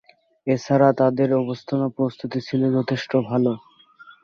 [0.47, 3.51] এ ছাড়া তাঁদের অবস্থান ও প্রস্তুতি ছিল যথেষ্ট ভালো।